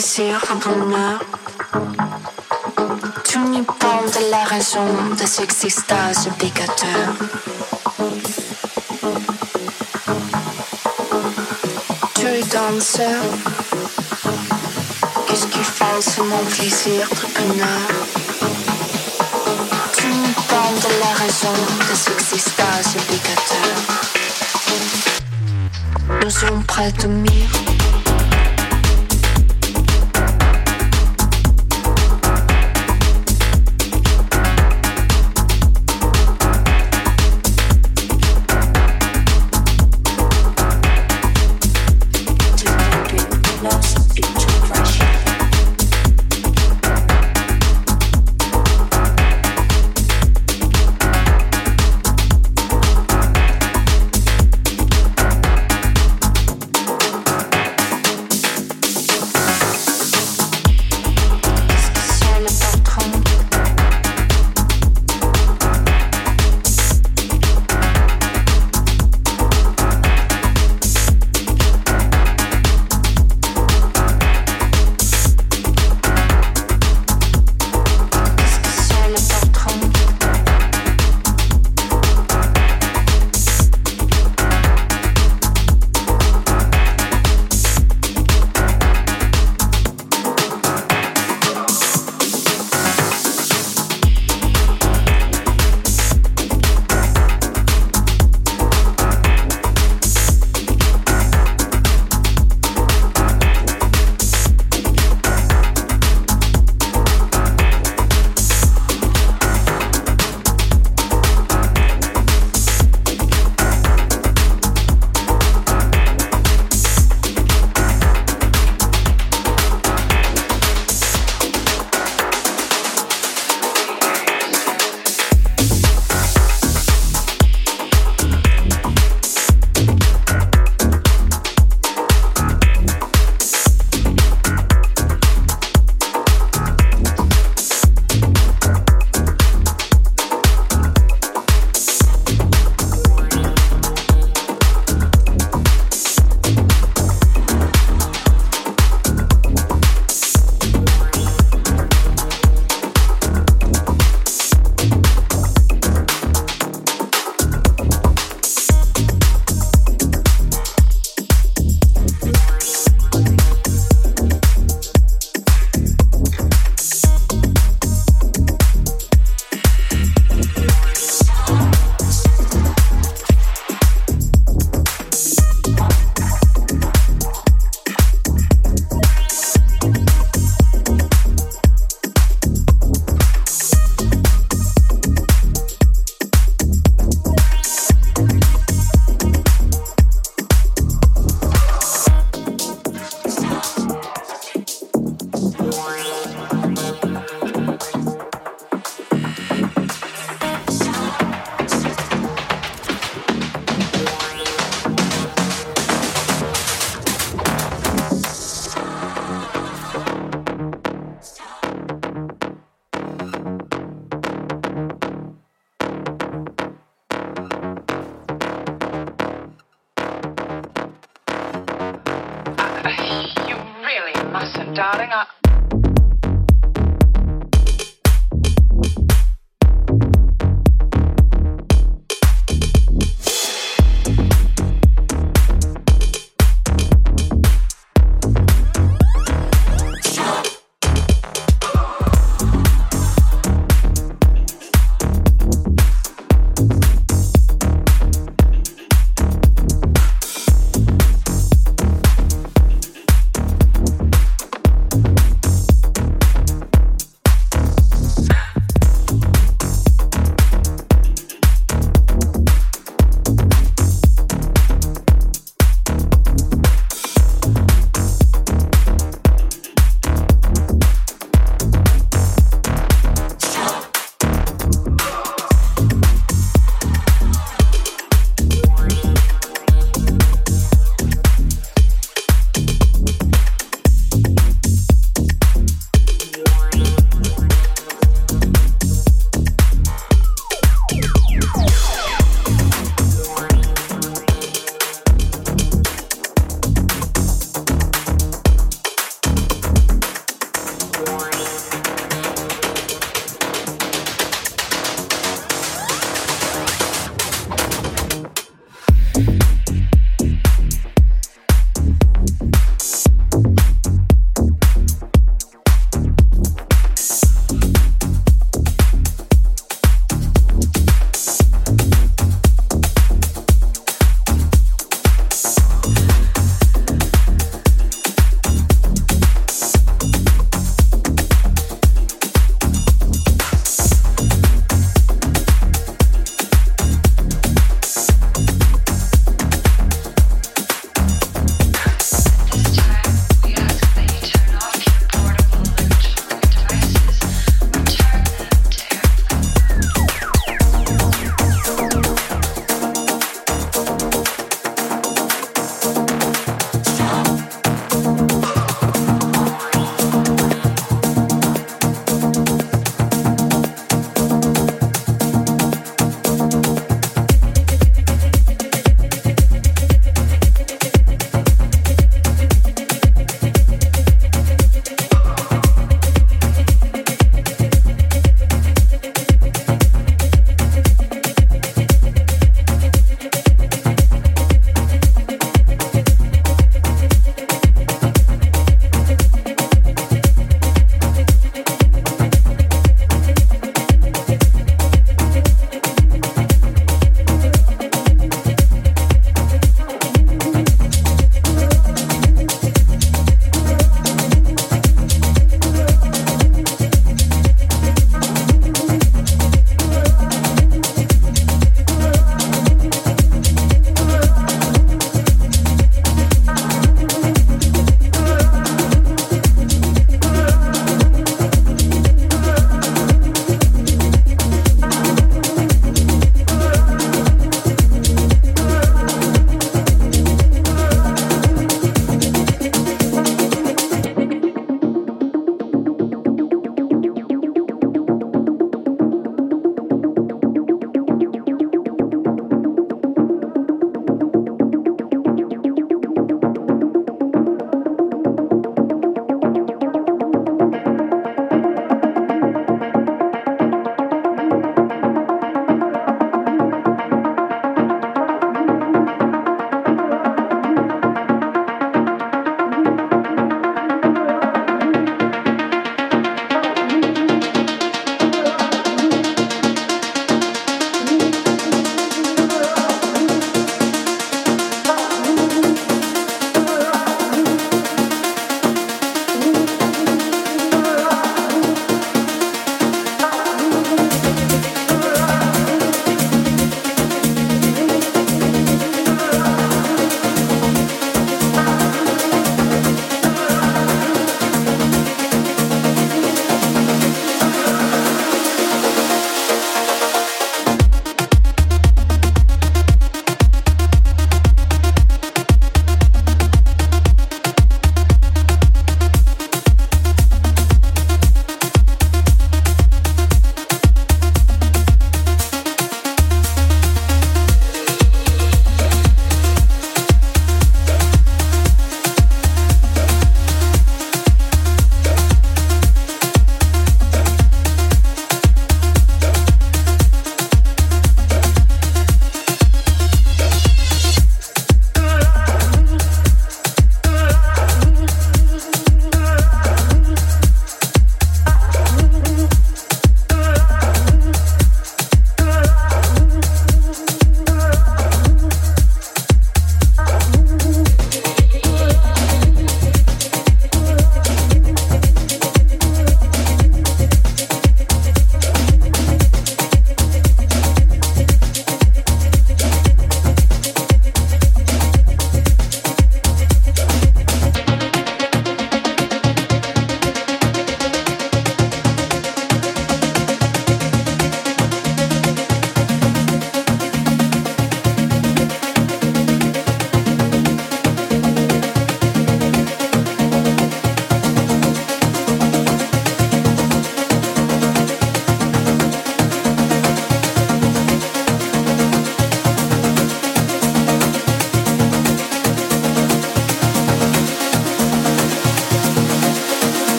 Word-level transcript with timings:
Tout 0.00 0.04
n'y 3.48 3.62
de 3.62 4.30
la 4.30 4.44
raison 4.44 4.86
de 5.20 5.26
cette 5.26 5.64
extase 5.64 6.28
obligateur. 6.28 7.16
Tu 12.14 12.26
es 12.26 12.44
danseur. 12.44 13.24
Qu'est-ce 15.26 15.46
qui 15.46 15.64
fasse 15.64 16.18
mon 16.18 16.44
plaisir 16.44 17.08
bonheur? 17.34 17.90
Tu 19.96 20.06
n'y 20.06 20.28
de 20.28 20.90
la 21.00 21.12
raison 21.24 21.56
de 21.90 21.94
cette 21.96 22.34
extase 22.34 22.94
obligateur. 23.02 23.74
Nous 26.22 26.30
sommes 26.30 26.62
prêts 26.62 26.92
de 26.92 27.08
mire. 27.08 27.67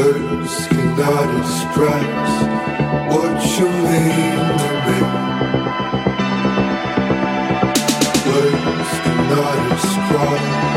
words 0.00 0.66
cannot 0.68 1.28
express 1.40 2.32
what 3.12 3.38
you 3.58 3.68
mean 3.90 4.40
to 4.60 4.70
me. 4.86 4.98
Words 8.26 8.92
cannot 9.04 9.72
express. 9.72 10.69